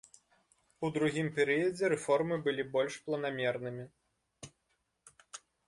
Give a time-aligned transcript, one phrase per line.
[0.87, 3.89] У другім перыядзе рэформы былі больш планамернымі.